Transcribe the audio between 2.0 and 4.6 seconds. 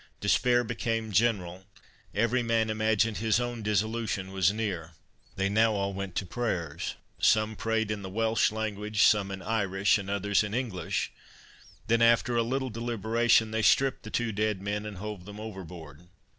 every man imagined his own dissolution was